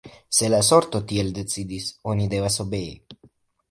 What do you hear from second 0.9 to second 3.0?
tiel decidis, oni devas obei!